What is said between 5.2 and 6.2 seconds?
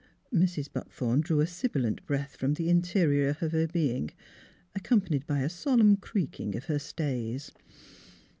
by a sol emn